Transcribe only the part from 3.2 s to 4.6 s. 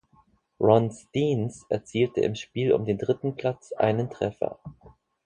Platz einen Treffer.